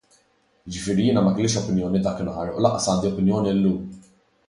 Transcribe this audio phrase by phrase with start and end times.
[0.71, 3.79] Jiġifieri jiena ma kellix opinjoni dakinhar u lanqas għandi opinjoni llum.